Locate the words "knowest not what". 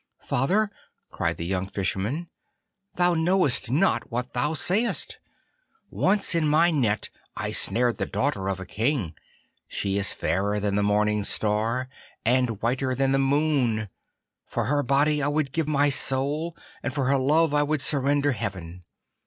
3.13-4.33